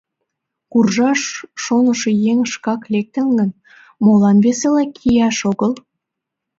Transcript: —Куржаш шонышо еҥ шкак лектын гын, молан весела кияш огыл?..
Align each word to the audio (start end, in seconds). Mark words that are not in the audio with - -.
—Куржаш 0.71 1.21
шонышо 1.63 2.11
еҥ 2.31 2.39
шкак 2.53 2.81
лектын 2.93 3.27
гын, 3.37 3.49
молан 4.03 4.37
весела 4.45 4.83
кияш 4.97 5.37
огыл?.. 5.51 5.71